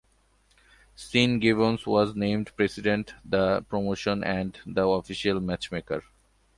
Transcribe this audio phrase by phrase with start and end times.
[0.95, 6.03] Sean Gibbons was named president the promotion and the official match maker.